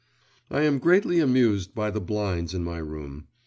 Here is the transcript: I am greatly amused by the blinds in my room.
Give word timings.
I 0.49 0.63
am 0.63 0.79
greatly 0.79 1.19
amused 1.19 1.75
by 1.75 1.91
the 1.91 2.01
blinds 2.01 2.55
in 2.55 2.63
my 2.63 2.79
room. 2.79 3.27